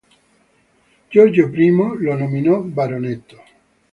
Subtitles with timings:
[1.11, 1.69] Giorgio I
[1.99, 3.43] lo nominò baronetto.